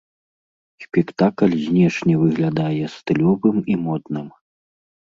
Спектакль 0.85 1.53
знешне 1.67 2.13
выглядае 2.23 2.85
стылёвым 2.97 3.57
і 3.75 3.81
модным. 3.87 4.27